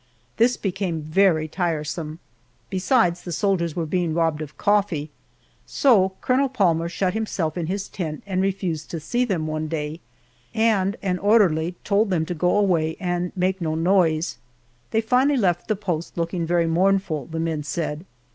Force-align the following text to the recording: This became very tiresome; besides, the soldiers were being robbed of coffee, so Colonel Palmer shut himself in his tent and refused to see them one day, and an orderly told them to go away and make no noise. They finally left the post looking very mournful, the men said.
This 0.37 0.57
became 0.57 1.03
very 1.03 1.47
tiresome; 1.47 2.17
besides, 2.71 3.21
the 3.21 3.31
soldiers 3.31 3.75
were 3.75 3.85
being 3.85 4.15
robbed 4.15 4.41
of 4.41 4.57
coffee, 4.57 5.11
so 5.67 6.13
Colonel 6.21 6.49
Palmer 6.49 6.89
shut 6.89 7.13
himself 7.13 7.55
in 7.55 7.67
his 7.67 7.87
tent 7.87 8.23
and 8.25 8.41
refused 8.41 8.89
to 8.89 8.99
see 8.99 9.25
them 9.25 9.45
one 9.45 9.67
day, 9.67 9.99
and 10.55 10.95
an 11.03 11.19
orderly 11.19 11.75
told 11.83 12.09
them 12.09 12.25
to 12.25 12.33
go 12.33 12.57
away 12.57 12.97
and 12.99 13.31
make 13.35 13.61
no 13.61 13.75
noise. 13.75 14.39
They 14.89 15.01
finally 15.01 15.37
left 15.37 15.67
the 15.67 15.75
post 15.75 16.17
looking 16.17 16.47
very 16.47 16.65
mournful, 16.65 17.27
the 17.27 17.39
men 17.39 17.61
said. 17.61 18.03